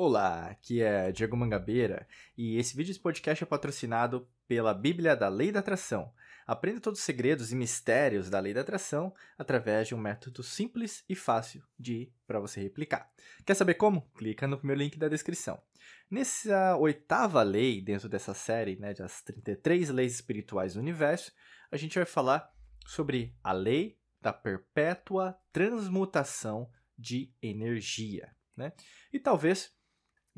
Olá, 0.00 0.46
aqui 0.46 0.80
é 0.80 1.10
Diego 1.10 1.36
Mangabeira 1.36 2.06
e 2.36 2.56
esse 2.56 2.76
vídeo 2.76 2.94
de 2.94 3.00
podcast 3.00 3.42
é 3.42 3.46
patrocinado 3.48 4.28
pela 4.46 4.72
Bíblia 4.72 5.16
da 5.16 5.28
Lei 5.28 5.50
da 5.50 5.58
Atração. 5.58 6.14
Aprenda 6.46 6.80
todos 6.80 7.00
os 7.00 7.04
segredos 7.04 7.50
e 7.50 7.56
mistérios 7.56 8.30
da 8.30 8.38
Lei 8.38 8.54
da 8.54 8.60
Atração 8.60 9.12
através 9.36 9.88
de 9.88 9.96
um 9.96 9.98
método 9.98 10.40
simples 10.44 11.04
e 11.08 11.16
fácil 11.16 11.64
de 11.76 12.12
para 12.28 12.38
você 12.38 12.60
replicar. 12.60 13.10
Quer 13.44 13.54
saber 13.54 13.74
como? 13.74 14.02
Clica 14.16 14.46
no 14.46 14.56
primeiro 14.56 14.82
link 14.82 14.96
da 14.96 15.08
descrição. 15.08 15.60
Nessa 16.08 16.76
oitava 16.76 17.42
lei 17.42 17.80
dentro 17.80 18.08
dessa 18.08 18.34
série, 18.34 18.76
né, 18.76 18.94
das 18.94 19.20
33 19.22 19.90
leis 19.90 20.14
espirituais 20.14 20.74
do 20.74 20.80
universo, 20.80 21.32
a 21.72 21.76
gente 21.76 21.96
vai 21.98 22.06
falar 22.06 22.48
sobre 22.86 23.34
a 23.42 23.50
lei 23.50 23.98
da 24.22 24.32
perpétua 24.32 25.36
transmutação 25.52 26.70
de 26.96 27.32
energia. 27.42 28.32
Né? 28.56 28.72
E 29.12 29.18
talvez 29.18 29.76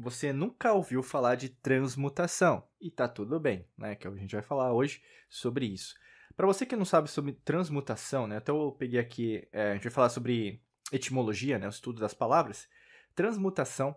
você 0.01 0.33
nunca 0.33 0.73
ouviu 0.73 1.03
falar 1.03 1.35
de 1.35 1.51
transmutação. 1.51 2.67
E 2.81 2.91
tá 2.91 3.07
tudo 3.07 3.39
bem, 3.39 3.67
né? 3.77 3.95
Que 3.95 4.09
a 4.09 4.11
gente 4.13 4.35
vai 4.35 4.43
falar 4.43 4.73
hoje 4.73 5.03
sobre 5.29 5.67
isso. 5.67 5.95
Para 6.37 6.47
você 6.47 6.65
que 6.65 6.77
não 6.77 6.85
sabe 6.85 7.11
sobre 7.11 7.33
transmutação, 7.33 8.27
né? 8.27 8.39
Até 8.39 8.51
eu 8.51 8.75
peguei 8.79 8.99
aqui, 8.99 9.47
é, 9.53 9.73
a 9.73 9.75
gente 9.75 9.85
vai 9.85 9.93
falar 9.93 10.09
sobre 10.09 10.63
etimologia, 10.91 11.59
né? 11.59 11.67
O 11.67 11.71
estudo 11.71 12.01
das 12.01 12.15
palavras. 12.15 12.67
Transmutação 13.15 13.95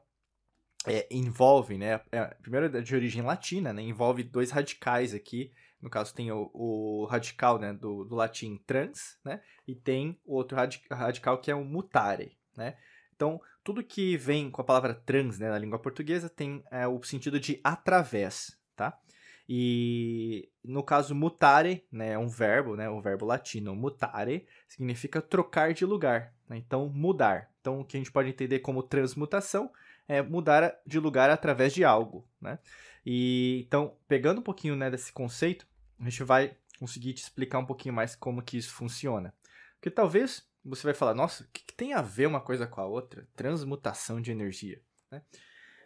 é, 0.86 1.08
envolve, 1.10 1.78
né? 1.78 2.02
É, 2.12 2.26
primeiro 2.42 2.78
é 2.78 2.82
de 2.82 2.96
origem 2.96 3.22
latina, 3.22 3.72
né? 3.72 3.82
Envolve 3.82 4.24
dois 4.24 4.52
radicais 4.52 5.14
aqui. 5.14 5.54
No 5.82 5.90
caso, 5.90 6.14
tem 6.14 6.32
o, 6.32 6.50
o 6.54 7.06
radical 7.06 7.60
né, 7.60 7.74
do, 7.74 8.06
do, 8.06 8.16
latim 8.16 8.58
trans, 8.66 9.18
né? 9.24 9.42
E 9.68 9.76
tem 9.76 10.20
o 10.26 10.36
outro 10.36 10.58
radical 10.90 11.40
que 11.40 11.52
é 11.52 11.56
o 11.56 11.64
mutare, 11.64 12.38
né? 12.56 12.78
Então, 13.16 13.40
tudo 13.64 13.84
que 13.84 14.18
vem 14.18 14.52
com 14.52 14.62
a 14.62 14.66
palavra 14.66 14.94
trans 14.94 15.40
né, 15.40 15.50
na 15.50 15.58
língua 15.58 15.80
portuguesa 15.80 16.30
tem 16.30 16.64
é, 16.70 16.88
o 16.88 17.02
sentido 17.04 17.40
de 17.40 17.60
através, 17.64 18.58
tá? 18.76 19.00
E 19.48 20.50
no 20.64 20.84
caso 20.84 21.14
mutare, 21.14 21.86
né, 21.92 22.14
é 22.14 22.18
um 22.18 22.28
verbo, 22.28 22.76
né, 22.76 22.90
o 22.90 23.02
verbo 23.02 23.26
latino 23.26 23.76
mutare 23.76 24.48
significa 24.68 25.22
trocar 25.22 25.74
de 25.74 25.86
lugar, 25.86 26.34
né? 26.48 26.58
então 26.58 26.88
mudar. 26.90 27.50
Então 27.60 27.82
o 27.82 27.86
que 27.86 27.98
a 27.98 28.00
gente 28.00 28.12
pode 28.12 28.30
entender 28.30 28.60
como 28.60 28.84
transmutação 28.84 29.72
é 30.08 30.22
mudar 30.22 30.74
de 30.86 31.00
lugar 31.00 31.30
através 31.30 31.74
de 31.74 31.84
algo, 31.84 32.28
né? 32.42 32.60
E 33.06 33.64
então 33.66 33.98
pegando 34.08 34.40
um 34.40 34.44
pouquinho 34.44 34.76
né, 34.76 34.90
desse 34.90 35.12
conceito, 35.12 35.66
a 36.00 36.04
gente 36.04 36.24
vai 36.24 36.56
conseguir 36.80 37.14
te 37.14 37.24
explicar 37.24 37.60
um 37.60 37.66
pouquinho 37.66 37.96
mais 37.96 38.16
como 38.16 38.42
que 38.42 38.58
isso 38.58 38.74
funciona. 38.74 39.34
Porque 39.76 39.90
talvez 39.90 40.46
você 40.64 40.84
vai 40.84 40.94
falar, 40.94 41.14
nossa, 41.14 41.44
o 41.44 41.48
que, 41.48 41.64
que, 41.64 41.74
tem 41.74 41.94
a 41.94 42.02
ver 42.02 42.28
uma 42.28 42.42
coisa 42.42 42.66
com 42.66 42.80
a 42.80 42.86
outra? 42.86 43.28
Transmutação 43.36 44.22
de 44.22 44.32
energia. 44.32 44.82
Né? 45.12 45.22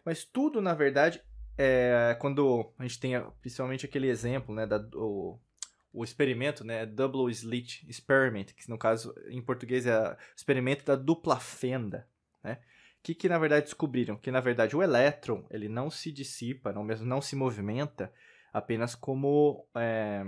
Mas 0.05 0.23
tudo, 0.23 0.61
na 0.61 0.73
verdade, 0.73 1.21
é 1.57 2.15
quando 2.19 2.71
a 2.77 2.83
gente 2.83 2.99
tem 2.99 3.13
principalmente 3.41 3.85
aquele 3.85 4.07
exemplo, 4.07 4.53
né, 4.53 4.65
da, 4.67 4.77
o, 4.93 5.39
o 5.91 6.03
experimento, 6.03 6.63
né, 6.63 6.85
Double 6.85 7.31
Slit 7.31 7.85
Experiment, 7.89 8.45
que 8.55 8.69
no 8.69 8.77
caso, 8.77 9.15
em 9.29 9.41
português, 9.41 9.85
é 9.85 10.11
o 10.11 10.15
experimento 10.35 10.85
da 10.85 10.95
dupla 10.95 11.39
fenda, 11.39 12.07
né? 12.43 12.59
Que, 13.01 13.15
que 13.15 13.29
na 13.29 13.39
verdade 13.39 13.65
descobriram? 13.65 14.17
Que 14.17 14.31
na 14.31 14.41
verdade 14.41 14.75
o 14.75 14.83
elétron 14.83 15.45
ele 15.49 15.69
não 15.69 15.89
se 15.89 16.11
dissipa, 16.11 16.73
não 16.73 16.83
mesmo 16.83 17.05
não 17.05 17.21
se 17.21 17.35
movimenta 17.35 18.11
apenas 18.51 18.95
como 18.95 19.65
é, 19.75 20.25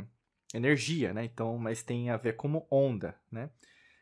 energia, 0.53 1.13
né? 1.13 1.25
Então, 1.25 1.57
mas 1.57 1.83
tem 1.83 2.09
a 2.09 2.17
ver 2.17 2.35
como 2.35 2.65
onda, 2.71 3.15
né? 3.31 3.49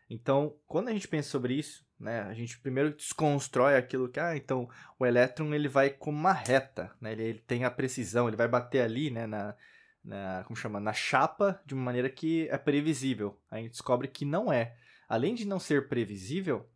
Então, 0.09 0.55
quando 0.66 0.88
a 0.88 0.94
gente 0.94 1.08
pensa 1.08 1.30
sobre 1.30 1.55
isso, 1.55 1.86
né, 2.00 2.22
a 2.22 2.33
gente 2.33 2.59
primeiro 2.59 2.95
desconstrói 2.95 3.75
aquilo 3.75 4.09
que, 4.09 4.19
ah, 4.19 4.38
então 4.38 4.69
o 4.97 5.05
elétron 5.05 5.54
ele 5.54 5.67
vai 5.67 5.89
como 5.89 6.17
uma 6.17 6.32
reta, 6.32 6.95
né, 7.02 7.11
ele, 7.11 7.23
ele 7.23 7.39
tem 7.39 7.65
a 7.65 7.71
precisão, 7.71 8.27
ele 8.27 8.37
vai 8.37 8.48
bater 8.48 8.82
ali, 8.82 9.09
né, 9.11 9.27
na, 9.27 9.55
na, 10.04 10.43
como 10.45 10.55
chama, 10.55 10.80
na 10.80 10.93
chapa 10.93 11.61
de 11.65 11.73
uma 11.73 11.83
maneira 11.83 12.09
que 12.09 12.48
é 12.49 12.58
previsível. 12.58 13.39
A 13.52 13.58
gente 13.58 13.71
descobre 13.71 14.08
que 14.08 14.23
não 14.23 14.52
é. 14.52 14.77
Além 15.09 15.36
de 15.36 15.45
não 15.45 15.59
ser 15.59 15.89
previsível, 15.89 16.70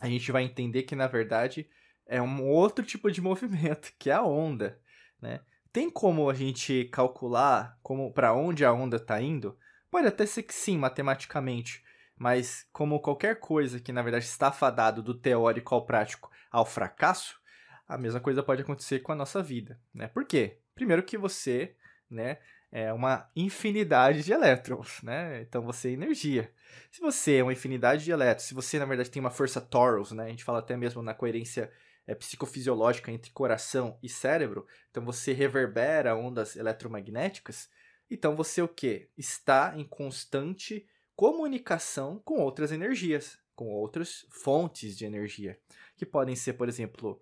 a 0.00 0.08
gente 0.08 0.32
vai 0.32 0.42
entender 0.44 0.84
que 0.84 0.96
na 0.96 1.06
verdade 1.06 1.68
é 2.06 2.20
um 2.22 2.48
outro 2.48 2.84
tipo 2.84 3.10
de 3.10 3.20
movimento, 3.22 3.92
que 3.98 4.10
é 4.10 4.14
a 4.14 4.22
onda, 4.22 4.80
né? 5.20 5.40
Tem 5.70 5.90
como 5.90 6.30
a 6.30 6.34
gente 6.34 6.84
calcular 6.86 7.78
como 7.82 8.12
para 8.12 8.32
onde 8.32 8.64
a 8.64 8.72
onda 8.72 8.96
está 8.96 9.20
indo? 9.20 9.56
Pode 9.90 10.06
até 10.06 10.24
ser 10.24 10.42
que 10.42 10.54
sim, 10.54 10.78
matematicamente, 10.78 11.84
mas 12.18 12.66
como 12.72 13.00
qualquer 13.00 13.38
coisa 13.38 13.80
que 13.80 13.92
na 13.92 14.02
verdade 14.02 14.24
está 14.24 14.50
fadado 14.50 15.02
do 15.02 15.14
teórico 15.14 15.74
ao 15.74 15.86
prático 15.86 16.30
ao 16.50 16.66
fracasso, 16.66 17.38
a 17.86 17.96
mesma 17.96 18.20
coisa 18.20 18.42
pode 18.42 18.62
acontecer 18.62 19.00
com 19.00 19.12
a 19.12 19.14
nossa 19.14 19.42
vida, 19.42 19.80
né? 19.94 20.08
Por 20.08 20.24
quê? 20.24 20.58
Primeiro 20.74 21.02
que 21.02 21.16
você, 21.16 21.74
né, 22.10 22.38
é 22.70 22.92
uma 22.92 23.30
infinidade 23.34 24.22
de 24.22 24.32
elétrons, 24.32 25.00
né? 25.02 25.40
Então 25.42 25.62
você 25.62 25.88
é 25.88 25.92
energia. 25.92 26.52
Se 26.90 27.00
você 27.00 27.36
é 27.36 27.42
uma 27.42 27.52
infinidade 27.52 28.04
de 28.04 28.10
elétrons, 28.10 28.46
se 28.46 28.54
você 28.54 28.78
na 28.78 28.84
verdade 28.84 29.10
tem 29.10 29.20
uma 29.20 29.30
força 29.30 29.60
torus, 29.60 30.12
né? 30.12 30.24
A 30.24 30.28
gente 30.28 30.44
fala 30.44 30.58
até 30.58 30.76
mesmo 30.76 31.02
na 31.02 31.14
coerência 31.14 31.70
é, 32.06 32.14
psicofisiológica 32.14 33.10
entre 33.10 33.30
coração 33.30 33.98
e 34.02 34.08
cérebro, 34.08 34.66
então 34.90 35.04
você 35.04 35.32
reverbera 35.32 36.16
ondas 36.16 36.56
eletromagnéticas, 36.56 37.70
então 38.10 38.34
você 38.34 38.60
o 38.62 38.68
quê? 38.68 39.10
Está 39.16 39.74
em 39.76 39.84
constante 39.84 40.86
comunicação 41.18 42.22
com 42.24 42.38
outras 42.38 42.70
energias, 42.70 43.40
com 43.56 43.66
outras 43.66 44.24
fontes 44.30 44.96
de 44.96 45.04
energia, 45.04 45.58
que 45.96 46.06
podem 46.06 46.36
ser, 46.36 46.52
por 46.52 46.68
exemplo, 46.68 47.20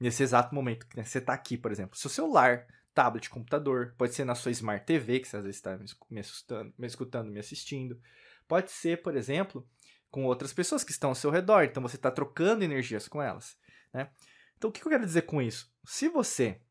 nesse 0.00 0.22
exato 0.22 0.54
momento 0.54 0.86
que 0.88 1.04
você 1.04 1.18
está 1.18 1.34
aqui, 1.34 1.58
por 1.58 1.70
exemplo, 1.70 1.94
seu 1.94 2.08
celular, 2.08 2.66
tablet, 2.94 3.28
computador, 3.28 3.94
pode 3.98 4.14
ser 4.14 4.24
na 4.24 4.34
sua 4.34 4.50
Smart 4.50 4.86
TV, 4.86 5.20
que 5.20 5.28
você 5.28 5.36
às 5.36 5.44
vezes 5.44 5.56
está 5.58 5.76
me, 5.76 6.22
me 6.78 6.86
escutando, 6.86 7.30
me 7.30 7.38
assistindo, 7.38 8.00
pode 8.48 8.70
ser, 8.70 9.02
por 9.02 9.14
exemplo, 9.14 9.68
com 10.10 10.24
outras 10.24 10.54
pessoas 10.54 10.82
que 10.82 10.92
estão 10.92 11.10
ao 11.10 11.14
seu 11.14 11.30
redor, 11.30 11.64
então 11.64 11.82
você 11.82 11.96
está 11.96 12.10
trocando 12.10 12.64
energias 12.64 13.06
com 13.06 13.20
elas, 13.20 13.58
né? 13.92 14.10
Então, 14.56 14.70
o 14.70 14.72
que 14.72 14.80
eu 14.80 14.88
quero 14.88 15.04
dizer 15.04 15.22
com 15.22 15.42
isso? 15.42 15.70
Se 15.84 16.08
você 16.08 16.62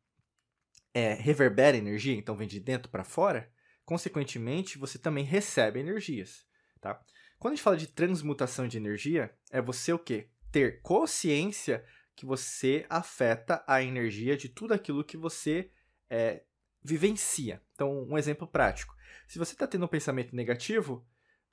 é, 0.92 1.14
reverbera 1.14 1.76
energia, 1.76 2.16
então 2.16 2.34
vem 2.34 2.48
de 2.48 2.58
dentro 2.58 2.90
para 2.90 3.04
fora, 3.04 3.48
consequentemente, 3.84 4.76
você 4.76 4.98
também 4.98 5.24
recebe 5.24 5.78
energias 5.78 6.44
tá? 6.84 7.00
Quando 7.38 7.52
a 7.52 7.56
gente 7.56 7.64
fala 7.64 7.76
de 7.78 7.86
transmutação 7.86 8.68
de 8.68 8.76
energia, 8.76 9.34
é 9.50 9.60
você 9.60 9.92
o 9.92 9.98
quê? 9.98 10.28
Ter 10.52 10.82
consciência 10.82 11.82
que 12.14 12.26
você 12.26 12.84
afeta 12.90 13.64
a 13.66 13.82
energia 13.82 14.36
de 14.36 14.50
tudo 14.50 14.74
aquilo 14.74 15.02
que 15.02 15.16
você 15.16 15.70
é, 16.10 16.42
vivencia. 16.82 17.62
Então, 17.72 18.06
um 18.08 18.18
exemplo 18.18 18.46
prático. 18.46 18.94
Se 19.26 19.38
você 19.38 19.54
está 19.54 19.66
tendo 19.66 19.86
um 19.86 19.88
pensamento 19.88 20.36
negativo, 20.36 21.04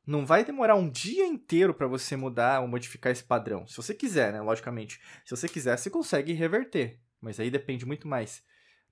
não 0.05 0.25
vai 0.25 0.43
demorar 0.43 0.75
um 0.75 0.89
dia 0.89 1.25
inteiro 1.25 1.73
para 1.73 1.87
você 1.87 2.17
mudar 2.17 2.61
ou 2.61 2.67
modificar 2.67 3.11
esse 3.11 3.23
padrão. 3.23 3.65
Se 3.65 3.77
você 3.77 3.93
quiser, 3.93 4.33
né? 4.33 4.41
Logicamente. 4.41 4.99
Se 5.25 5.35
você 5.35 5.47
quiser, 5.47 5.77
você 5.77 5.89
consegue 5.89 6.33
reverter. 6.33 6.99
Mas 7.21 7.39
aí 7.39 7.49
depende 7.49 7.85
muito 7.85 8.07
mais 8.07 8.43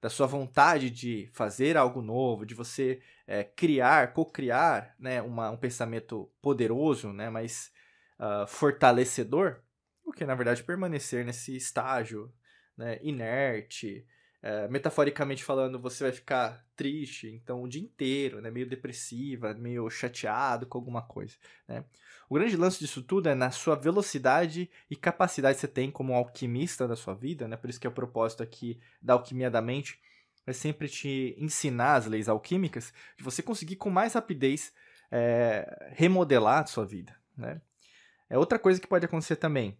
da 0.01 0.09
sua 0.09 0.27
vontade 0.27 0.89
de 0.89 1.29
fazer 1.33 1.75
algo 1.75 2.01
novo, 2.01 2.45
de 2.45 2.53
você 2.55 3.01
é, 3.27 3.43
criar, 3.43 4.13
co-criar 4.13 4.95
né, 4.97 5.21
uma, 5.21 5.49
um 5.51 5.57
pensamento 5.57 6.31
poderoso, 6.41 7.11
né, 7.11 7.29
mais 7.29 7.71
uh, 8.19 8.47
fortalecedor, 8.47 9.61
do 10.05 10.11
que, 10.11 10.25
na 10.25 10.35
verdade, 10.35 10.63
permanecer 10.63 11.25
nesse 11.25 11.55
estágio 11.55 12.33
né, 12.77 12.97
inerte, 13.01 14.05
é, 14.41 14.67
metaforicamente 14.69 15.43
falando, 15.43 15.79
você 15.79 16.05
vai 16.05 16.13
ficar 16.13 16.65
triste, 16.75 17.27
então 17.27 17.61
o 17.61 17.67
dia 17.67 17.81
inteiro, 17.81 18.39
né, 18.39 18.49
meio 18.49 18.67
depressiva, 18.67 19.53
meio 19.53 19.89
chateado 19.89 20.65
com 20.65 20.77
alguma 20.77 21.01
coisa, 21.01 21.35
né? 21.67 21.83
O 22.29 22.35
grande 22.35 22.55
lance 22.55 22.79
disso 22.79 23.01
tudo 23.01 23.27
é 23.27 23.35
na 23.35 23.49
sua 23.49 23.75
velocidade 23.75 24.69
e 24.89 24.95
capacidade 24.95 25.55
que 25.55 25.61
você 25.61 25.67
tem 25.67 25.89
como 25.89 26.13
alquimista 26.13 26.87
da 26.87 26.95
sua 26.95 27.15
vida, 27.15 27.47
né? 27.47 27.57
Por 27.57 27.69
isso 27.69 27.79
que 27.79 27.87
é 27.87 27.89
o 27.89 27.93
propósito 27.93 28.43
aqui 28.43 28.79
da 29.01 29.13
alquimia 29.13 29.49
da 29.49 29.61
mente 29.61 29.99
é 30.45 30.53
sempre 30.53 30.87
te 30.87 31.35
ensinar 31.37 31.95
as 31.95 32.05
leis 32.05 32.29
alquímicas 32.29 32.93
de 33.17 33.23
você 33.23 33.41
conseguir 33.41 33.75
com 33.75 33.89
mais 33.89 34.13
rapidez 34.13 34.73
é, 35.11 35.91
remodelar 35.91 36.63
a 36.63 36.67
sua 36.67 36.85
vida, 36.85 37.15
né? 37.35 37.61
É 38.29 38.37
outra 38.37 38.59
coisa 38.59 38.79
que 38.79 38.87
pode 38.87 39.05
acontecer 39.05 39.35
também 39.35 39.77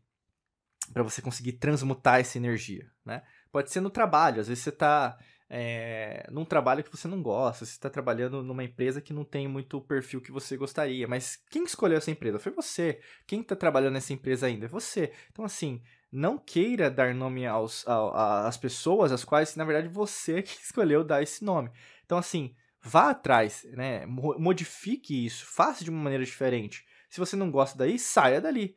para 0.92 1.04
você 1.04 1.22
conseguir 1.22 1.54
transmutar 1.54 2.20
essa 2.20 2.38
energia, 2.38 2.90
né? 3.06 3.22
Pode 3.52 3.72
ser 3.72 3.82
no 3.82 3.90
trabalho, 3.90 4.42
às 4.42 4.48
vezes 4.48 4.64
você 4.64 4.70
está 4.70 5.18
é, 5.50 6.28
num 6.30 6.46
trabalho 6.46 6.84
que 6.84 6.96
você 6.96 7.08
não 7.08 7.24
gosta, 7.24 7.66
você 7.66 7.72
está 7.72 7.90
trabalhando 7.90 8.44
numa 8.44 8.64
empresa 8.64 9.02
que 9.02 9.12
não 9.12 9.26
tem 9.26 9.48
muito 9.48 9.78
o 9.78 9.82
perfil 9.82 10.22
que 10.22 10.32
você 10.32 10.56
gostaria, 10.56 11.08
mas 11.08 11.38
quem 11.50 11.64
escolheu 11.64 11.98
essa 11.98 12.12
empresa? 12.12 12.38
Foi 12.38 12.52
você. 12.52 13.02
Quem 13.26 13.42
está 13.42 13.56
trabalhando 13.56 13.94
nessa 13.94 14.14
empresa 14.14 14.46
ainda? 14.46 14.66
É 14.66 14.70
você. 14.70 15.12
Então, 15.32 15.44
assim, 15.44 15.82
não 16.12 16.38
queira 16.38 16.92
dar 16.92 17.16
nome 17.16 17.48
aos, 17.48 17.84
às 17.88 18.58
pessoas 18.58 19.12
às 19.12 19.26
quais, 19.26 19.56
na 19.56 19.66
verdade, 19.66 19.88
você 19.88 20.42
que 20.44 20.62
escolheu 20.62 21.04
dar 21.04 21.24
esse 21.24 21.44
nome. 21.44 21.72
Então, 22.06 22.20
assim, 22.20 22.54
vá 22.80 23.10
atrás, 23.10 23.66
né? 23.72 24.06
Modifique 24.06 25.26
isso, 25.26 25.46
faça 25.48 25.84
de 25.84 25.90
uma 25.90 26.04
maneira 26.04 26.24
diferente. 26.24 26.86
Se 27.10 27.20
você 27.20 27.36
não 27.36 27.50
gosta 27.50 27.76
daí, 27.76 27.98
saia 27.98 28.40
dali 28.40 28.76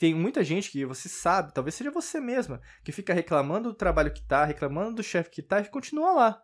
tem 0.00 0.14
muita 0.14 0.42
gente 0.42 0.70
que 0.70 0.82
você 0.86 1.10
sabe, 1.10 1.52
talvez 1.52 1.74
seja 1.74 1.90
você 1.90 2.18
mesma, 2.18 2.58
que 2.82 2.90
fica 2.90 3.12
reclamando 3.12 3.68
do 3.68 3.74
trabalho 3.74 4.10
que 4.10 4.26
tá, 4.26 4.46
reclamando 4.46 4.94
do 4.94 5.02
chefe 5.02 5.28
que 5.28 5.42
tá 5.42 5.60
e 5.60 5.68
continua 5.68 6.12
lá. 6.12 6.42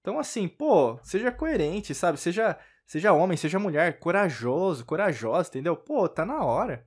Então, 0.00 0.18
assim, 0.18 0.48
pô, 0.48 0.98
seja 1.02 1.30
coerente, 1.30 1.94
sabe? 1.94 2.16
Seja, 2.18 2.58
seja 2.86 3.12
homem, 3.12 3.36
seja 3.36 3.58
mulher, 3.58 3.98
corajoso, 3.98 4.86
corajosa, 4.86 5.50
entendeu? 5.50 5.76
Pô, 5.76 6.08
tá 6.08 6.24
na 6.24 6.42
hora. 6.42 6.86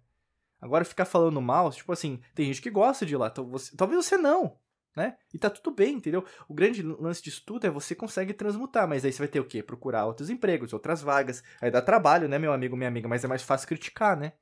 Agora 0.60 0.84
ficar 0.84 1.06
falando 1.06 1.40
mal, 1.40 1.70
tipo 1.70 1.94
assim, 1.94 2.20
tem 2.34 2.48
gente 2.48 2.64
que 2.64 2.72
gosta 2.72 3.06
de 3.06 3.14
ir 3.14 3.18
lá, 3.18 3.28
então 3.28 3.48
talvez 3.78 4.04
você 4.04 4.18
não, 4.18 4.58
né? 4.96 5.16
E 5.32 5.38
tá 5.38 5.52
tudo 5.52 5.70
bem, 5.70 5.98
entendeu? 5.98 6.26
O 6.50 6.56
grande 6.56 6.82
lance 6.82 7.22
disso 7.22 7.44
tudo 7.46 7.68
é 7.68 7.70
você 7.70 7.94
consegue 7.94 8.34
transmutar, 8.34 8.88
mas 8.88 9.06
aí 9.06 9.14
você 9.14 9.20
vai 9.20 9.28
ter 9.28 9.40
o 9.40 9.46
quê? 9.46 9.62
Procurar 9.62 10.08
outros 10.08 10.32
empregos, 10.32 10.74
outras 10.74 11.04
vagas. 11.04 11.44
Aí 11.62 11.70
dá 11.70 11.80
trabalho, 11.80 12.28
né, 12.28 12.40
meu 12.40 12.52
amigo, 12.52 12.76
minha 12.76 12.90
amiga, 12.90 13.08
mas 13.08 13.24
é 13.24 13.28
mais 13.28 13.44
fácil 13.44 13.68
criticar, 13.68 14.18
né? 14.18 14.34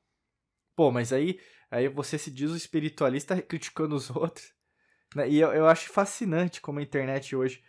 Pô, 0.76 0.92
mas 0.92 1.14
aí, 1.14 1.40
aí 1.70 1.88
você 1.88 2.18
se 2.18 2.32
diz 2.32 2.52
o 2.52 2.58
espiritualista 2.58 3.42
criticando 3.42 3.96
os 3.96 4.10
outros. 4.16 4.54
Né? 5.16 5.30
E 5.30 5.40
eu, 5.40 5.54
eu 5.54 5.68
acho 5.68 5.90
fascinante 5.90 6.62
como 6.62 6.80
a 6.80 6.84
internet 6.84 7.36
hoje 7.36 7.64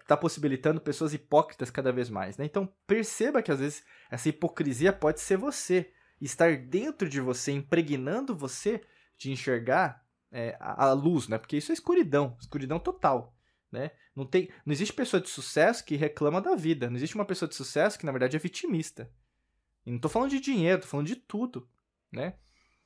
está 0.00 0.14
é, 0.14 0.18
possibilitando 0.18 0.80
pessoas 0.80 1.12
hipócritas 1.12 1.70
cada 1.70 1.92
vez 1.92 2.08
mais. 2.08 2.36
Né? 2.36 2.44
Então 2.44 2.72
perceba 2.86 3.42
que 3.42 3.52
às 3.52 3.60
vezes 3.60 3.84
essa 4.10 4.28
hipocrisia 4.28 4.92
pode 4.92 5.20
ser 5.20 5.36
você. 5.36 5.92
Estar 6.18 6.56
dentro 6.56 7.10
de 7.10 7.20
você, 7.20 7.52
impregnando 7.52 8.34
você 8.34 8.80
de 9.18 9.30
enxergar 9.30 10.02
é, 10.32 10.56
a, 10.58 10.86
a, 10.86 10.92
luz, 10.94 11.28
né? 11.28 11.36
Porque 11.36 11.58
isso 11.58 11.72
é 11.72 11.74
escuridão, 11.74 12.36
escuridão 12.40 12.78
total. 12.78 13.34
Né? 13.70 13.90
Não, 14.14 14.24
tem, 14.24 14.48
não 14.64 14.72
existe 14.72 14.94
pessoa 14.94 15.20
de 15.20 15.28
sucesso 15.28 15.84
que 15.84 15.94
reclama 15.94 16.40
da 16.40 16.54
vida. 16.54 16.88
Não 16.88 16.96
existe 16.96 17.14
uma 17.14 17.24
pessoa 17.26 17.48
de 17.48 17.54
sucesso 17.54 17.98
que, 17.98 18.06
na 18.06 18.12
verdade, 18.12 18.34
é 18.36 18.38
vitimista. 18.38 19.10
E 19.84 19.90
não 19.90 19.96
estou 19.96 20.10
falando 20.10 20.30
de 20.30 20.40
dinheiro, 20.40 20.76
estou 20.76 20.90
falando 20.90 21.06
de 21.06 21.16
tudo. 21.16 21.68
Né? 22.12 22.34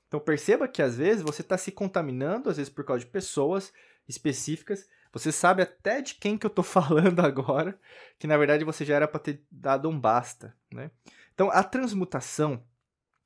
Então 0.09 0.19
perceba 0.19 0.67
que 0.67 0.83
às 0.83 0.97
vezes 0.97 1.23
você 1.23 1.43
está 1.43 1.57
se 1.57 1.71
contaminando, 1.71 2.51
às 2.51 2.57
vezes 2.57 2.73
por 2.73 2.85
causa 2.85 3.05
de 3.05 3.11
pessoas 3.11 3.73
específicas 4.09 4.89
você 5.13 5.33
sabe 5.33 5.63
até 5.63 6.01
de 6.01 6.15
quem 6.15 6.39
que 6.39 6.47
eu 6.47 6.49
estou 6.51 6.63
falando 6.65 7.21
agora, 7.21 7.79
que 8.19 8.27
na 8.27 8.37
verdade 8.37 8.65
você 8.65 8.85
já 8.85 8.95
era 8.95 9.09
para 9.09 9.21
ter 9.21 9.45
dado 9.51 9.89
um 9.89 9.99
basta, 9.99 10.55
né? 10.73 10.91
Então, 11.35 11.51
a 11.51 11.65
transmutação, 11.65 12.63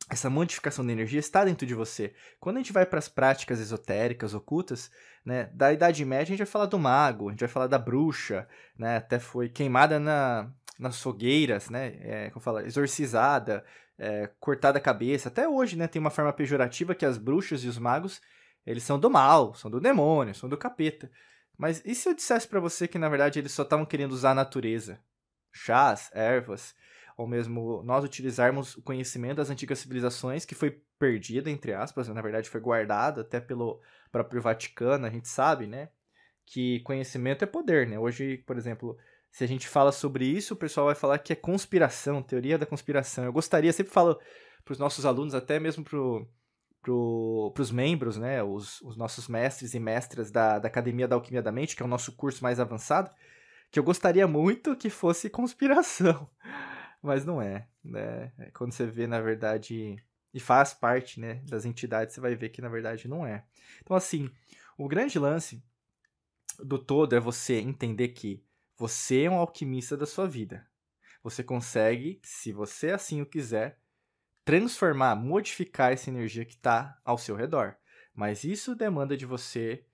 essa 0.09 0.31
modificação 0.31 0.87
da 0.87 0.93
energia 0.93 1.19
está 1.19 1.45
dentro 1.45 1.67
de 1.67 1.75
você. 1.75 2.15
Quando 2.39 2.57
a 2.57 2.61
gente 2.61 2.73
vai 2.73 2.87
para 2.87 3.01
as 3.01 3.09
práticas 3.09 3.59
esotéricas, 3.59 4.35
ocultas, 4.35 4.91
né, 5.25 5.51
da 5.53 5.73
Idade 5.73 6.05
Média, 6.05 6.23
a 6.23 6.27
gente 6.27 6.39
vai 6.39 6.47
falar 6.47 6.67
do 6.67 6.79
mago, 6.79 7.29
a 7.29 7.33
gente 7.33 7.41
vai 7.41 7.49
falar 7.49 7.67
da 7.67 7.79
bruxa, 7.79 8.47
né, 8.79 8.99
até 8.99 9.19
foi 9.19 9.49
queimada 9.49 9.99
na, 9.99 10.49
nas 10.79 11.01
fogueiras, 11.01 11.71
né, 11.71 11.97
é, 12.01 12.31
como 12.31 12.43
fala, 12.43 12.65
exorcizada, 12.65 13.65
é, 13.99 14.29
cortada 14.41 14.79
a 14.79 14.83
cabeça. 14.83 15.29
Até 15.29 15.49
hoje, 15.49 15.77
né, 15.77 15.87
tem 15.87 16.01
uma 16.01 16.11
forma 16.11 16.33
pejorativa 16.33 16.95
que 16.95 17.07
as 17.07 17.17
bruxas 17.17 17.63
e 17.63 17.69
os 17.69 17.79
magos, 17.79 18.21
eles 18.67 18.83
são 18.83 18.99
do 18.99 19.11
mal, 19.11 19.55
são 19.55 19.71
do 19.71 19.81
demônio, 19.81 20.35
são 20.35 20.49
do 20.49 20.57
capeta. 20.57 21.11
Mas 21.57 21.83
e 21.85 21.95
se 21.95 22.09
eu 22.09 22.15
dissesse 22.15 22.49
para 22.49 22.61
você 22.61 22.89
que 22.89 22.99
na 22.99 23.09
verdade 23.09 23.39
eles 23.39 23.53
só 23.53 23.63
estavam 23.63 23.87
querendo 23.87 24.13
usar 24.13 24.33
a 24.33 24.35
natureza? 24.35 24.99
Chás, 25.53 26.11
ervas, 26.13 26.75
ou 27.17 27.29
mesmo 27.29 27.83
nós 27.85 28.05
utilizarmos 28.05 28.77
o 28.77 28.83
conhecimento 28.83 29.37
das 29.37 29.51
antigas 29.51 29.79
civilizações 29.79 30.45
que 30.45 30.55
foi 30.55 30.83
perdido 30.99 31.49
entre 31.49 31.73
aspas, 31.73 32.09
na 32.09 32.23
verdade 32.23 32.51
foi 32.51 32.61
guardado 32.61 33.21
até 33.21 33.41
pelo 33.41 33.81
próprio 34.11 34.43
Vaticano, 34.43 35.07
a 35.07 35.11
gente 35.11 35.29
sabe, 35.29 35.67
né, 35.67 35.91
que 36.47 36.81
conhecimento 36.81 37.43
é 37.43 37.47
poder, 37.47 37.87
né? 37.87 37.99
Hoje, 37.99 38.39
por 38.39 38.57
exemplo, 38.57 38.97
se 39.35 39.43
a 39.43 39.49
gente 39.49 39.67
fala 39.67 39.91
sobre 39.91 40.25
isso, 40.25 40.55
o 40.55 40.57
pessoal 40.57 40.87
vai 40.87 40.95
falar 40.95 41.19
que 41.19 41.33
é 41.33 41.37
conspiração, 41.37 42.23
teoria 42.23 42.57
da 42.57 42.65
conspiração. 42.65 43.25
Eu 43.25 43.33
gostaria, 43.33 43.73
sempre 43.73 43.93
falo 43.93 44.21
para 44.65 44.73
os 44.73 44.79
nossos 44.79 45.05
alunos, 45.05 45.35
até 45.35 45.59
mesmo 45.59 45.83
para 45.83 45.99
para 47.51 47.63
os 47.63 47.71
membros, 47.71 48.19
né, 48.19 48.43
os, 48.43 48.81
os, 48.83 48.95
nossos 48.95 49.27
mestres 49.27 49.73
e 49.73 49.81
mestras 49.81 50.31
da, 50.31 50.59
da 50.59 50.69
Academia 50.69 51.09
da 51.09 51.17
Alquimia 51.17 51.41
da 51.43 51.51
Mente, 51.51 51.75
que 51.75 51.83
é 51.83 51.87
o 51.87 51.89
nosso 51.89 52.13
curso 52.13 52.43
mais 52.43 52.61
avançado, 52.61 53.11
que 53.73 53.79
eu 53.79 53.83
gostaria 53.83 54.29
muito 54.29 54.77
que 54.77 54.91
fosse 54.91 55.31
conspiração, 55.31 56.29
mas 57.03 57.25
não 57.25 57.41
é, 57.41 57.67
né? 57.83 58.31
É 58.39 58.51
quando 58.51 58.73
você 58.73 58.87
vê, 58.87 59.07
na 59.07 59.19
verdade, 59.19 59.97
e 60.33 60.39
faz 60.39 60.75
parte, 60.75 61.19
né, 61.19 61.43
das 61.49 61.65
entidades, 61.65 62.15
você 62.15 62.21
vai 62.21 62.37
ver 62.37 62.51
que, 62.51 62.61
na 62.61 62.69
verdade, 62.69 63.09
não 63.09 63.27
é. 63.27 63.45
Então, 63.83 63.97
assim, 63.97 64.31
o 64.77 64.87
grande 64.87 65.19
lance 65.19 65.65
do 66.59 66.79
todo 66.79 67.17
é 67.17 67.19
você 67.19 67.55
entender 67.55 68.09
que 68.09 68.45
você 68.77 69.23
é 69.23 69.31
um 69.31 69.39
alquimista 69.39 69.97
da 69.97 70.07
sua 70.07 70.27
vida. 70.27 70.67
Você 71.23 71.43
consegue, 71.43 72.21
se 72.23 72.53
você 72.53 72.91
assim 72.91 73.23
o 73.23 73.27
quiser, 73.27 73.79
transformar, 74.45 75.17
modificar 75.17 75.93
essa 75.93 76.11
energia 76.11 76.45
que 76.45 76.55
está 76.55 76.99
ao 77.05 77.17
seu 77.17 77.35
redor. 77.35 77.77
Mas 78.15 78.45
isso 78.45 78.75
demanda 78.75 79.17
de 79.17 79.25
você 79.25 79.85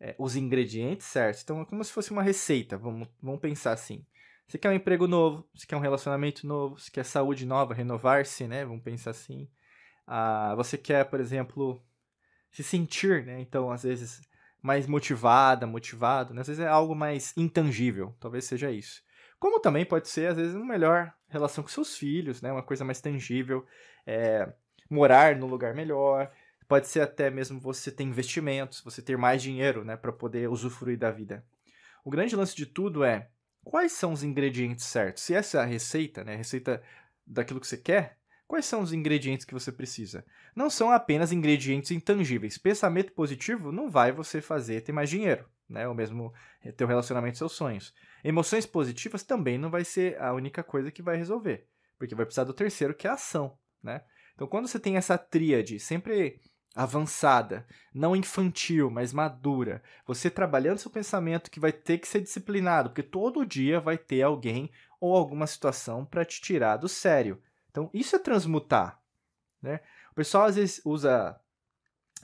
é, 0.00 0.14
os 0.18 0.36
ingredientes 0.36 1.06
certos. 1.06 1.42
Então 1.42 1.60
é 1.60 1.64
como 1.64 1.84
se 1.84 1.92
fosse 1.92 2.10
uma 2.10 2.22
receita. 2.22 2.76
Vamos, 2.76 3.08
vamos 3.22 3.40
pensar 3.40 3.72
assim. 3.72 4.04
Você 4.46 4.58
quer 4.58 4.70
um 4.70 4.74
emprego 4.74 5.08
novo, 5.08 5.48
você 5.54 5.66
quer 5.66 5.76
um 5.76 5.80
relacionamento 5.80 6.46
novo, 6.46 6.78
você 6.78 6.90
quer 6.90 7.04
saúde 7.04 7.44
nova, 7.44 7.74
renovar-se, 7.74 8.46
né? 8.46 8.64
Vamos 8.64 8.82
pensar 8.82 9.10
assim. 9.10 9.48
Ah, 10.06 10.54
você 10.56 10.78
quer, 10.78 11.04
por 11.04 11.18
exemplo, 11.18 11.82
se 12.52 12.62
sentir, 12.62 13.24
né? 13.24 13.40
Então, 13.40 13.70
às 13.70 13.82
vezes, 13.82 14.20
mais 14.66 14.86
motivada, 14.86 15.64
motivado, 15.64 16.34
né? 16.34 16.40
Às 16.40 16.48
vezes 16.48 16.60
é 16.60 16.66
algo 16.66 16.94
mais 16.94 17.32
intangível, 17.36 18.14
talvez 18.18 18.44
seja 18.44 18.68
isso. 18.70 19.00
Como 19.38 19.60
também 19.60 19.84
pode 19.84 20.08
ser, 20.08 20.28
às 20.30 20.36
vezes, 20.36 20.54
uma 20.54 20.64
melhor 20.64 21.14
relação 21.28 21.62
com 21.62 21.70
seus 21.70 21.96
filhos, 21.96 22.42
né? 22.42 22.50
Uma 22.50 22.64
coisa 22.64 22.84
mais 22.84 23.00
tangível. 23.00 23.64
É, 24.04 24.52
morar 24.90 25.36
num 25.36 25.46
lugar 25.46 25.72
melhor. 25.72 26.32
Pode 26.66 26.88
ser 26.88 27.00
até 27.00 27.30
mesmo 27.30 27.60
você 27.60 27.92
ter 27.92 28.02
investimentos, 28.02 28.80
você 28.80 29.00
ter 29.00 29.16
mais 29.16 29.40
dinheiro, 29.40 29.84
né? 29.84 29.96
Para 29.96 30.12
poder 30.12 30.48
usufruir 30.50 30.98
da 30.98 31.12
vida. 31.12 31.44
O 32.04 32.10
grande 32.10 32.34
lance 32.34 32.56
de 32.56 32.66
tudo 32.66 33.04
é 33.04 33.28
quais 33.62 33.92
são 33.92 34.12
os 34.12 34.24
ingredientes 34.24 34.84
certos. 34.86 35.22
Se 35.22 35.32
essa 35.32 35.58
é 35.58 35.60
a 35.60 35.64
receita, 35.64 36.24
né? 36.24 36.34
A 36.34 36.38
receita 36.38 36.82
daquilo 37.24 37.60
que 37.60 37.68
você 37.68 37.76
quer, 37.76 38.15
quais 38.46 38.66
são 38.66 38.80
os 38.80 38.92
ingredientes 38.92 39.44
que 39.44 39.54
você 39.54 39.70
precisa? 39.72 40.24
Não 40.54 40.70
são 40.70 40.90
apenas 40.90 41.32
ingredientes 41.32 41.90
intangíveis. 41.90 42.58
Pensamento 42.58 43.12
positivo 43.12 43.72
não 43.72 43.90
vai 43.90 44.12
você 44.12 44.40
fazer 44.40 44.80
ter 44.82 44.92
mais 44.92 45.10
dinheiro, 45.10 45.48
né? 45.68 45.86
Ou 45.88 45.94
mesmo 45.94 46.32
ter 46.76 46.84
um 46.84 46.88
relacionamento 46.88 47.38
seus 47.38 47.52
sonhos. 47.52 47.94
Emoções 48.24 48.66
positivas 48.66 49.22
também 49.22 49.58
não 49.58 49.70
vai 49.70 49.84
ser 49.84 50.20
a 50.20 50.32
única 50.32 50.62
coisa 50.62 50.90
que 50.90 51.02
vai 51.02 51.16
resolver, 51.16 51.66
porque 51.98 52.14
vai 52.14 52.24
precisar 52.24 52.44
do 52.44 52.54
terceiro, 52.54 52.94
que 52.94 53.06
é 53.06 53.10
a 53.10 53.14
ação, 53.14 53.58
né? 53.82 54.02
Então, 54.34 54.46
quando 54.46 54.68
você 54.68 54.78
tem 54.78 54.96
essa 54.96 55.16
tríade 55.16 55.80
sempre 55.80 56.40
avançada, 56.74 57.66
não 57.94 58.14
infantil, 58.14 58.90
mas 58.90 59.10
madura, 59.10 59.82
você 60.06 60.28
trabalhando 60.28 60.78
seu 60.78 60.90
pensamento 60.90 61.50
que 61.50 61.58
vai 61.58 61.72
ter 61.72 61.96
que 61.96 62.06
ser 62.06 62.20
disciplinado, 62.20 62.90
porque 62.90 63.02
todo 63.02 63.46
dia 63.46 63.80
vai 63.80 63.96
ter 63.96 64.20
alguém 64.20 64.70
ou 65.00 65.16
alguma 65.16 65.46
situação 65.46 66.04
para 66.04 66.24
te 66.24 66.38
tirar 66.38 66.76
do 66.76 66.86
sério. 66.86 67.40
Então, 67.76 67.90
isso 67.92 68.16
é 68.16 68.18
transmutar, 68.18 68.98
né? 69.60 69.80
O 70.10 70.14
pessoal 70.14 70.44
às 70.44 70.56
vezes 70.56 70.80
usa 70.82 71.38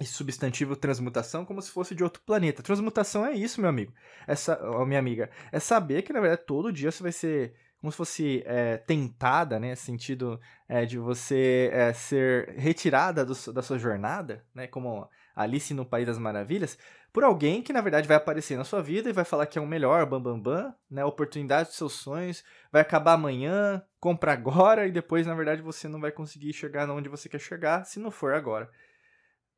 esse 0.00 0.14
substantivo 0.14 0.74
transmutação 0.74 1.44
como 1.44 1.60
se 1.60 1.70
fosse 1.70 1.94
de 1.94 2.02
outro 2.02 2.22
planeta. 2.24 2.62
Transmutação 2.62 3.26
é 3.26 3.34
isso, 3.34 3.60
meu 3.60 3.68
amigo. 3.68 3.92
Essa, 4.26 4.58
ó, 4.62 4.86
minha 4.86 4.98
amiga, 4.98 5.30
é 5.52 5.60
saber 5.60 6.00
que 6.00 6.12
na 6.14 6.22
verdade 6.22 6.46
todo 6.46 6.72
dia 6.72 6.90
você 6.90 7.02
vai 7.02 7.12
ser 7.12 7.54
como 7.82 7.90
se 7.90 7.96
fosse 7.96 8.44
é, 8.46 8.76
tentada, 8.76 9.58
né, 9.58 9.74
sentido 9.74 10.40
é, 10.68 10.86
de 10.86 10.98
você 10.98 11.68
é, 11.72 11.92
ser 11.92 12.50
retirada 12.50 13.26
do, 13.26 13.34
da 13.52 13.60
sua 13.60 13.76
jornada, 13.76 14.46
né, 14.54 14.68
como 14.68 15.10
Alice 15.34 15.74
no 15.74 15.84
País 15.84 16.06
das 16.06 16.16
Maravilhas, 16.16 16.78
por 17.12 17.24
alguém 17.24 17.60
que 17.60 17.72
na 17.72 17.80
verdade 17.80 18.06
vai 18.06 18.16
aparecer 18.16 18.56
na 18.56 18.62
sua 18.62 18.80
vida 18.80 19.10
e 19.10 19.12
vai 19.12 19.24
falar 19.24 19.46
que 19.46 19.58
é 19.58 19.60
o 19.60 19.66
melhor, 19.66 20.06
bam 20.06 20.22
bam 20.22 20.38
bam, 20.38 20.72
né, 20.88 21.04
oportunidade 21.04 21.70
dos 21.70 21.76
seus 21.76 21.94
sonhos, 21.94 22.44
vai 22.70 22.82
acabar 22.82 23.14
amanhã, 23.14 23.82
compra 23.98 24.32
agora 24.32 24.86
e 24.86 24.92
depois 24.92 25.26
na 25.26 25.34
verdade 25.34 25.60
você 25.60 25.88
não 25.88 26.00
vai 26.00 26.12
conseguir 26.12 26.52
chegar 26.52 26.88
onde 26.88 27.08
você 27.08 27.28
quer 27.28 27.40
chegar 27.40 27.84
se 27.84 27.98
não 27.98 28.12
for 28.12 28.32
agora. 28.32 28.70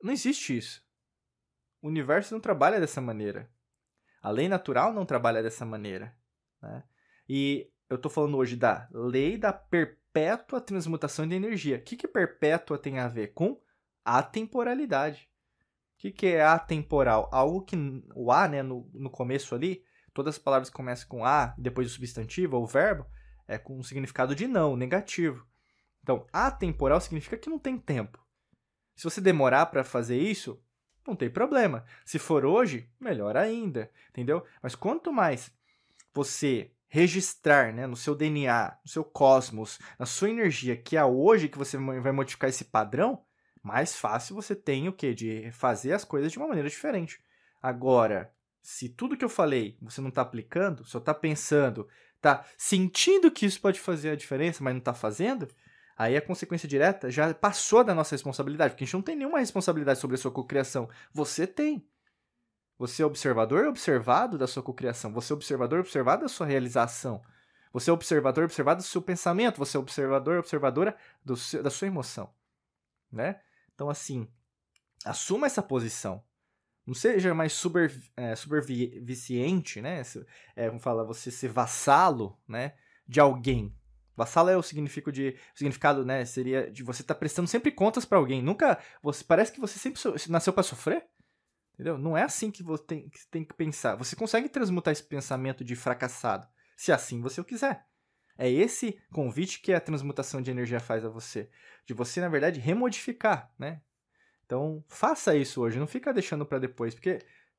Não 0.03 0.15
existe 0.15 0.57
isso. 0.57 0.83
O 1.83 1.89
universo 1.89 2.33
não 2.33 2.41
trabalha 2.41 2.81
dessa 2.81 3.03
maneira. 3.03 3.51
A 4.23 4.31
lei 4.31 4.49
natural 4.49 4.95
não 4.95 5.05
trabalha 5.05 5.43
dessa 5.43 5.67
maneira. 5.67 6.17
Né? 6.63 6.83
E 7.29 7.71
eu 7.89 7.97
estou 7.97 8.11
falando 8.11 8.37
hoje 8.37 8.57
da 8.57 8.89
lei 8.93 9.37
da 9.37 9.53
perpétua 9.53 10.61
transmutação 10.61 11.27
de 11.27 11.35
energia. 11.35 11.77
O 11.77 11.83
que, 11.83 11.97
que 11.97 12.09
perpétua 12.09 12.79
tem 12.79 12.99
a 12.99 13.09
ver 13.09 13.29
com 13.35 13.61
atemporalidade? 14.05 15.29
O 15.97 15.99
que, 15.99 16.11
que 16.11 16.27
é 16.27 16.43
atemporal? 16.43 17.29
Algo 17.33 17.63
que 17.63 17.77
o 18.15 18.31
A, 18.31 18.49
né, 18.49 18.63
no, 18.63 18.91
no 18.93 19.11
começo 19.11 19.55
ali, 19.55 19.85
todas 20.13 20.37
as 20.37 20.39
palavras 20.39 20.71
começam 20.71 21.09
com 21.09 21.25
A, 21.25 21.55
depois 21.59 21.89
o 21.89 21.95
substantivo 21.95 22.57
ou 22.57 22.65
o 22.65 22.67
verbo, 22.67 23.07
é 23.47 23.59
com 23.59 23.79
um 23.79 23.83
significado 23.83 24.35
de 24.35 24.47
não, 24.47 24.77
negativo. 24.77 25.47
Então, 26.03 26.27
atemporal 26.33 27.01
significa 27.01 27.37
que 27.37 27.49
não 27.49 27.59
tem 27.59 27.79
tempo. 27.79 28.23
Se 28.95 29.05
você 29.05 29.21
demorar 29.21 29.67
para 29.67 29.83
fazer 29.83 30.19
isso, 30.19 30.63
não 31.07 31.17
tem 31.17 31.31
problema. 31.31 31.85
Se 32.05 32.19
for 32.19 32.45
hoje, 32.45 32.91
melhor 33.01 33.37
ainda, 33.37 33.91
entendeu? 34.11 34.45
Mas 34.63 34.75
quanto 34.75 35.13
mais 35.13 35.51
você 36.13 36.74
registrar 36.95 37.73
né, 37.73 37.89
no 37.89 37.97
seu 37.97 38.15
DNA, 38.15 38.79
no 38.85 38.89
seu 38.89 39.03
cosmos, 39.03 39.81
na 39.99 40.07
sua 40.07 40.31
energia, 40.31 40.77
que 40.77 40.97
é 40.97 41.05
hoje 41.05 41.49
que 41.49 41.59
você 41.59 41.77
vai 41.77 42.13
modificar 42.13 42.49
esse 42.49 42.67
padrão, 42.67 43.25
mais 43.61 43.97
fácil 43.97 44.37
você 44.37 44.55
tem 44.55 44.87
o 44.89 44.93
quê? 44.93 45.13
De 45.13 45.51
fazer 45.51 45.93
as 45.93 46.05
coisas 46.05 46.31
de 46.31 46.39
uma 46.39 46.47
maneira 46.47 46.69
diferente. 46.69 47.21
Agora, 47.61 48.33
se 48.63 48.89
tudo 48.89 49.17
que 49.17 49.25
eu 49.25 49.29
falei 49.29 49.77
você 49.83 50.01
não 50.01 50.09
está 50.09 50.23
aplicando, 50.23 50.85
só 50.85 50.99
está 50.99 51.13
pensando, 51.13 51.89
está 52.15 52.45
sentindo 52.57 53.29
que 53.29 53.45
isso 53.45 53.61
pode 53.61 53.81
fazer 53.81 54.11
a 54.11 54.17
diferença, 54.17 54.63
mas 54.63 54.75
não 54.75 54.79
está 54.79 54.95
fazendo, 54.95 55.49
aí 55.99 56.17
a 56.17 56.23
consequência 56.23 56.69
direta 56.69 57.11
já 57.11 57.35
passou 57.35 57.83
da 57.83 57.93
nossa 57.93 58.15
responsabilidade, 58.15 58.75
porque 58.75 58.85
a 58.85 58.87
gente 58.87 58.95
não 58.95 59.03
tem 59.03 59.17
nenhuma 59.17 59.41
responsabilidade 59.41 59.99
sobre 59.99 60.15
a 60.15 60.19
sua 60.19 60.31
cocriação. 60.31 60.89
Você 61.13 61.45
tem. 61.45 61.85
Você 62.85 63.03
é 63.03 63.07
observador 63.07 63.67
observado 63.67 64.37
da 64.37 64.47
sua 64.47 64.63
cocriação. 64.63 65.11
Você 65.15 65.33
é 65.33 65.37
observador 65.37 65.81
observado 65.81 66.21
da 66.21 66.29
sua 66.29 66.47
realização. 66.47 67.23
Você 67.73 67.89
é 67.89 67.93
observador 67.95 68.45
observado 68.45 68.83
do 68.83 68.87
seu 68.87 69.01
pensamento. 69.01 69.57
Você 69.57 69.79
é 69.79 69.81
observador 69.81 70.39
observadora 70.39 70.95
do 71.25 71.35
seu, 71.35 71.63
da 71.63 71.71
sua 71.71 71.89
emoção. 71.89 72.31
Né? 73.11 73.41
Então, 73.75 73.89
assim, 73.89 74.29
assuma 75.03 75.47
essa 75.47 75.63
posição. 75.63 76.23
Não 76.87 76.93
seja 76.93 77.33
mais 77.33 77.55
super, 77.55 77.91
é, 78.19 78.37
super 78.37 78.63
viciente, 78.63 79.81
né? 79.81 80.03
É, 80.55 80.69
como 80.69 80.79
fala, 80.79 81.07
você 81.07 81.31
ser 81.31 81.49
vassalo, 81.49 82.39
né? 82.47 82.75
De 83.09 83.19
alguém. 83.19 83.75
Vassalo 84.15 84.51
é 84.51 84.59
o 84.59 84.63
significado 84.63 85.11
de, 85.11 85.31
o 85.55 85.57
significado, 85.57 86.05
né? 86.05 86.23
Seria 86.27 86.71
de 86.71 86.83
você 86.83 87.01
estar 87.01 87.15
tá 87.15 87.19
prestando 87.19 87.49
sempre 87.49 87.73
contas 87.73 88.05
para 88.05 88.19
alguém. 88.19 88.43
Nunca, 88.43 88.79
você 89.03 89.25
parece 89.25 89.53
que 89.53 89.61
você 89.61 89.79
sempre 89.79 90.03
nasceu 90.29 90.53
para 90.53 90.63
sofrer. 90.63 91.09
Entendeu? 91.75 91.99
Não 91.99 92.17
é 92.17 92.23
assim 92.23 92.51
que 92.51 92.63
você 92.63 92.85
tem, 92.85 93.09
que 93.09 93.27
tem 93.27 93.45
que 93.45 93.55
pensar. 93.55 93.97
Você 93.97 94.15
consegue 94.15 94.49
transmutar 94.49 94.93
esse 94.93 95.03
pensamento 95.03 95.65
de 95.65 95.75
fracassado, 95.75 96.47
se 96.77 96.93
assim 96.93 97.21
você 97.21 97.41
o 97.41 97.45
quiser. 97.45 97.85
É 98.37 98.51
esse 98.51 98.99
convite 99.13 99.61
que 99.61 99.73
a 99.73 99.81
transmutação 99.81 100.41
de 100.41 100.51
energia 100.51 100.81
faz 100.81 101.05
a 101.05 101.09
você. 101.09 101.49
De 101.87 101.95
você, 101.95 102.21
na 102.21 102.29
verdade, 102.29 102.61
remodificar, 102.61 103.53
né? 103.59 103.81
Então, 104.45 104.85
faça 104.89 105.37
isso 105.37 105.61
hoje. 105.61 105.79
Não 105.79 105.87
fica 105.87 106.13
deixando 106.13 106.45
para 106.45 106.59
depois. 106.59 106.95
Porque 106.95 107.19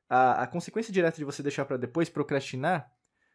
a, 0.09 0.43
a 0.43 0.47
consequência 0.47 0.93
direta 0.93 1.17
de 1.17 1.23
você 1.23 1.41
deixar 1.41 1.65
para 1.65 1.77
depois, 1.77 2.09
procrastinar, 2.09 2.91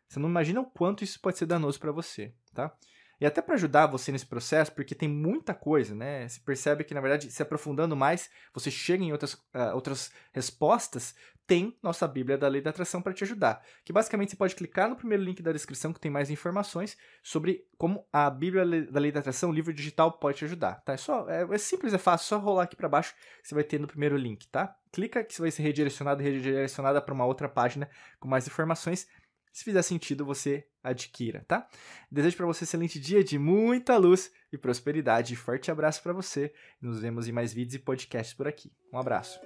você 0.08 0.18
não 0.18 0.28
imagina 0.28 0.60
o 0.60 0.66
quanto 0.66 1.04
isso 1.04 1.20
pode 1.20 1.38
ser 1.38 1.46
danoso 1.46 1.78
para 1.78 1.92
você, 1.92 2.34
tá? 2.52 2.76
E 3.21 3.27
até 3.27 3.43
para 3.43 3.55
ajudar 3.55 3.87
você 3.87 4.11
nesse 4.11 4.27
processo, 4.27 4.73
porque 4.73 4.95
tem 4.95 5.09
muita 5.09 5.53
coisa, 5.53 5.95
né? 5.95 6.27
Se 6.29 6.41
percebe 6.41 6.85
que, 6.85 6.95
na 6.95 7.00
verdade, 7.00 7.31
se 7.31 7.43
aprofundando 7.43 7.95
mais, 7.95 8.31
você 8.55 8.71
chega 8.71 9.05
em 9.05 9.12
outras, 9.12 9.35
uh, 9.35 9.75
outras 9.75 10.11
respostas, 10.33 11.15
tem 11.50 11.77
nossa 11.83 12.07
Bíblia 12.07 12.39
da 12.39 12.47
Lei 12.47 12.61
da 12.62 12.71
Atração 12.71 13.03
para 13.03 13.12
te 13.12 13.25
ajudar. 13.25 13.61
Que 13.85 13.93
basicamente 13.93 14.31
você 14.31 14.37
pode 14.37 14.55
clicar 14.55 14.89
no 14.89 14.95
primeiro 14.95 15.25
link 15.25 15.43
da 15.43 15.50
descrição 15.50 15.93
que 15.93 15.99
tem 15.99 16.09
mais 16.09 16.31
informações 16.31 16.97
sobre 17.25 17.67
como 17.77 18.07
a 18.12 18.31
Bíblia 18.31 18.65
da 18.85 19.00
Lei 19.00 19.11
da 19.11 19.19
Atração, 19.19 19.50
o 19.50 19.53
livro 19.53 19.75
digital, 19.75 20.12
pode 20.12 20.39
te 20.39 20.45
ajudar, 20.45 20.81
tá? 20.85 20.93
É, 20.93 20.97
só, 20.97 21.29
é, 21.29 21.43
é 21.43 21.59
simples, 21.59 21.93
é 21.93 21.99
fácil, 21.99 22.29
só 22.29 22.39
rolar 22.39 22.62
aqui 22.62 22.77
para 22.77 22.89
baixo, 22.89 23.17
você 23.43 23.53
vai 23.53 23.65
ter 23.65 23.81
no 23.81 23.89
primeiro 23.89 24.17
link, 24.17 24.47
tá? 24.47 24.77
Clica 24.93 25.25
que 25.25 25.35
você 25.35 25.43
vai 25.43 25.50
ser 25.50 25.65
redirecionado, 25.65 26.23
redirecionada 26.23 27.03
para 27.03 27.12
uma 27.12 27.27
outra 27.27 27.49
página 27.49 27.91
com 28.21 28.29
mais 28.29 28.47
informações. 28.47 29.09
Se 29.52 29.64
fizer 29.64 29.83
sentido, 29.83 30.25
você 30.25 30.66
adquira, 30.83 31.45
tá? 31.47 31.69
Desejo 32.11 32.37
para 32.37 32.47
você 32.47 32.64
um 32.64 32.66
excelente 32.66 33.00
dia 33.00 33.23
de 33.23 33.38
muita 33.38 33.97
luz 33.97 34.30
e 34.52 34.59
prosperidade. 34.59 35.37
Forte 35.37 35.71
abraço 35.71 36.02
para 36.02 36.12
você. 36.12 36.52
Nos 36.80 37.00
vemos 37.00 37.28
em 37.28 37.33
mais 37.33 37.52
vídeos 37.52 37.75
e 37.75 37.78
podcasts 37.78 38.35
por 38.35 38.47
aqui. 38.47 38.73
Um 38.92 38.99
abraço. 38.99 39.40